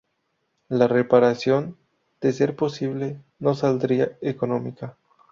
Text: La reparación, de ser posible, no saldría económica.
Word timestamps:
La 0.67 0.87
reparación, 0.87 1.77
de 2.21 2.33
ser 2.33 2.55
posible, 2.55 3.21
no 3.37 3.53
saldría 3.53 4.17
económica. 4.21 4.97